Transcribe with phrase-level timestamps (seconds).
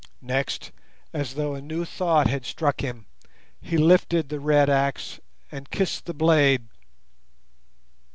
[0.23, 0.71] Next,
[1.13, 3.05] as though a new thought had struck him,
[3.61, 5.19] he lifted the red axe
[5.51, 6.65] and kissed the blade.